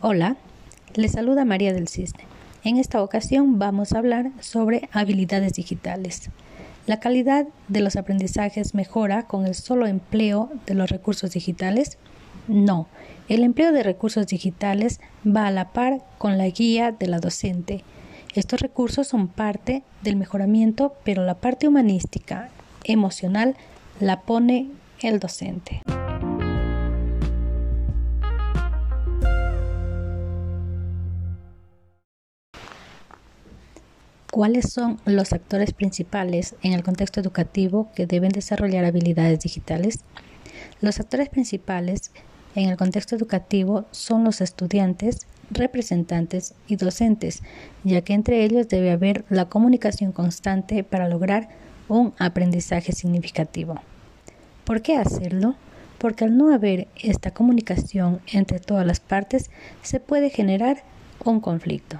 [0.00, 0.36] Hola,
[0.94, 2.22] les saluda María del Cisne.
[2.62, 6.30] En esta ocasión vamos a hablar sobre habilidades digitales.
[6.86, 11.98] ¿La calidad de los aprendizajes mejora con el solo empleo de los recursos digitales?
[12.46, 12.86] No,
[13.28, 17.82] el empleo de recursos digitales va a la par con la guía de la docente.
[18.36, 22.50] Estos recursos son parte del mejoramiento, pero la parte humanística,
[22.84, 23.56] emocional,
[23.98, 24.68] la pone
[25.00, 25.82] el docente.
[34.38, 39.98] ¿Cuáles son los actores principales en el contexto educativo que deben desarrollar habilidades digitales?
[40.80, 42.12] Los actores principales
[42.54, 47.42] en el contexto educativo son los estudiantes, representantes y docentes,
[47.82, 51.48] ya que entre ellos debe haber la comunicación constante para lograr
[51.88, 53.80] un aprendizaje significativo.
[54.62, 55.56] ¿Por qué hacerlo?
[55.98, 59.50] Porque al no haber esta comunicación entre todas las partes
[59.82, 60.84] se puede generar
[61.24, 61.98] un conflicto.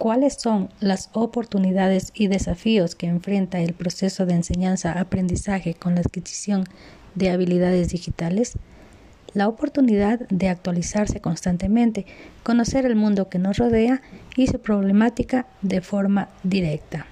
[0.00, 6.64] ¿Cuáles son las oportunidades y desafíos que enfrenta el proceso de enseñanza-aprendizaje con la adquisición
[7.14, 8.54] de habilidades digitales?
[9.34, 12.06] La oportunidad de actualizarse constantemente,
[12.42, 14.00] conocer el mundo que nos rodea
[14.36, 17.04] y su problemática de forma directa.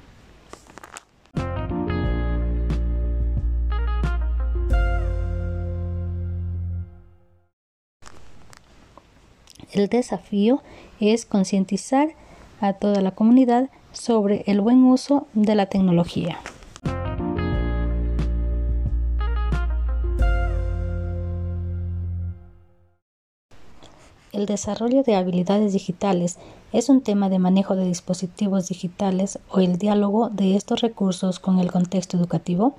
[9.75, 10.63] El desafío
[11.01, 12.15] es concientizar
[12.61, 16.39] a toda la comunidad sobre el buen uso de la tecnología.
[24.39, 26.39] El desarrollo de habilidades digitales
[26.73, 31.59] es un tema de manejo de dispositivos digitales o el diálogo de estos recursos con
[31.59, 32.75] el contexto educativo.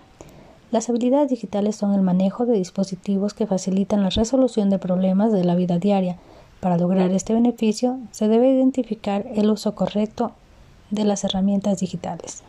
[0.72, 5.44] Las habilidades digitales son el manejo de dispositivos que facilitan la resolución de problemas de
[5.44, 6.18] la vida diaria,
[6.60, 10.34] para lograr este beneficio, se debe identificar el uso correcto
[10.90, 12.44] de las herramientas digitales.